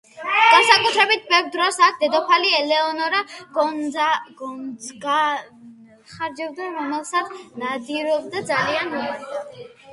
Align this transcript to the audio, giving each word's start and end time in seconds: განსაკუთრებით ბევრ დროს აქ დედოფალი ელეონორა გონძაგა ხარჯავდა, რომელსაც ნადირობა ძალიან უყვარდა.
განსაკუთრებით 0.51 1.25
ბევრ 1.33 1.49
დროს 1.55 1.77
აქ 1.87 1.99
დედოფალი 2.03 2.49
ელეონორა 2.61 3.21
გონძაგა 3.59 5.19
ხარჯავდა, 6.17 6.73
რომელსაც 6.81 7.39
ნადირობა 7.65 8.47
ძალიან 8.55 8.95
უყვარდა. 8.99 9.67